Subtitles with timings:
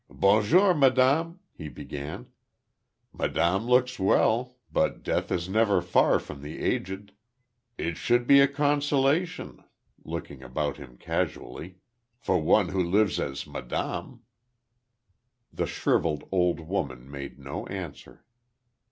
[0.09, 2.25] "Bon jour, madame," he began.
[3.13, 7.11] "Madame looks well; but Death is never far from the aged....
[7.77, 9.63] It should be a consolation,"
[10.03, 11.75] looking about him, casually,
[12.17, 14.21] "for one who lives as madame."
[15.53, 18.25] The shrivelled old woman made no answer.